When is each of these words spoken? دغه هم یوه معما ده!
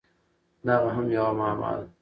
دغه 0.67 0.89
هم 0.95 1.05
یوه 1.15 1.31
معما 1.39 1.71
ده! 1.77 1.85